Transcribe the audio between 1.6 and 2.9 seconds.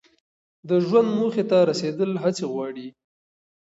رسیدل هڅې غواړي.